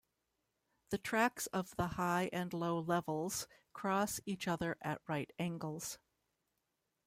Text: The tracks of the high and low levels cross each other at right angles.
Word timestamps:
The 0.89 0.97
tracks 0.97 1.45
of 1.53 1.75
the 1.75 1.89
high 1.89 2.31
and 2.33 2.51
low 2.53 2.79
levels 2.79 3.45
cross 3.71 4.19
each 4.25 4.47
other 4.47 4.75
at 4.81 4.99
right 5.07 5.31
angles. 5.37 5.99